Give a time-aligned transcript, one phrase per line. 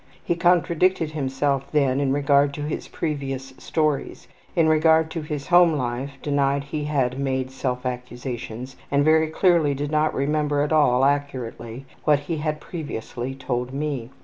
[0.23, 5.73] He contradicted himself then in regard to his previous stories, in regard to his home
[5.73, 11.05] life, denied he had made self accusations, and very clearly did not remember at all
[11.05, 14.09] accurately what he had previously told me.